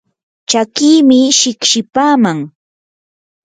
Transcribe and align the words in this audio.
chakiimi 0.49 1.19
shiqshipaaman 1.41 2.39